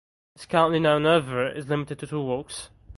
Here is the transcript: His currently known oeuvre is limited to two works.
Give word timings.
His 0.33 0.47
currently 0.47 0.79
known 0.79 1.05
oeuvre 1.05 1.51
is 1.55 1.67
limited 1.69 1.99
to 1.99 2.07
two 2.07 2.23
works. 2.23 2.71